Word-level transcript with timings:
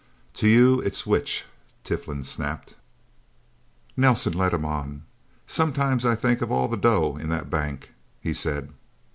"To 0.33 0.47
you 0.49 0.79
it's 0.81 1.05
which?" 1.05 1.45
Tiflin 1.83 2.23
snapped. 2.23 2.73
Nelson 3.95 4.33
led 4.33 4.51
him 4.51 4.65
on. 4.65 5.03
"Sometimes 5.45 6.07
I 6.07 6.15
think 6.15 6.41
of 6.41 6.51
all 6.51 6.67
the 6.67 6.75
dough 6.75 7.19
in 7.21 7.29
that 7.29 7.51
bank," 7.51 7.91
he 8.19 8.33
said. 8.33 8.71